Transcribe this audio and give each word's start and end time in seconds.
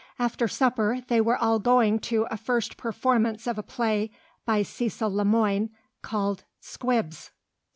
After 0.17 0.47
supper 0.47 1.01
they 1.09 1.21
were 1.21 1.37
all 1.37 1.59
going 1.59 1.99
to 1.99 2.25
a 2.31 2.35
first 2.35 2.75
performance 2.75 3.45
of 3.45 3.59
a 3.59 3.61
play 3.61 4.09
by 4.47 4.63
Cecil 4.63 5.13
Le 5.13 5.23
Moine, 5.25 5.69
called 6.01 6.43
"Squibs." 6.59 7.29